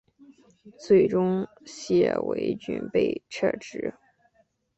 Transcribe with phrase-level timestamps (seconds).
[0.79, 3.93] 最终谢维俊被撤职。